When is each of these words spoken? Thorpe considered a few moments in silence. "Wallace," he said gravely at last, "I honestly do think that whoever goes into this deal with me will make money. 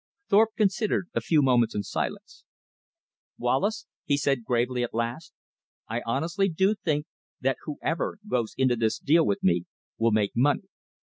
Thorpe 0.29 0.55
considered 0.57 1.09
a 1.13 1.21
few 1.21 1.43
moments 1.43 1.75
in 1.75 1.83
silence. 1.83 2.43
"Wallace," 3.37 3.85
he 4.03 4.17
said 4.17 4.43
gravely 4.43 4.81
at 4.81 4.95
last, 4.95 5.31
"I 5.87 6.01
honestly 6.07 6.49
do 6.49 6.73
think 6.73 7.05
that 7.39 7.57
whoever 7.65 8.17
goes 8.27 8.55
into 8.57 8.75
this 8.75 8.97
deal 8.97 9.23
with 9.27 9.43
me 9.43 9.65
will 9.99 10.09
make 10.09 10.31
money. 10.35 10.63